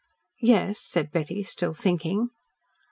"Yes?" 0.41 0.79
said 0.81 1.11
Betty, 1.11 1.43
still 1.43 1.73
thinking. 1.73 2.31